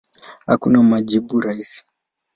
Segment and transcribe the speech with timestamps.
[0.49, 1.81] Hakuna majibu rahisi.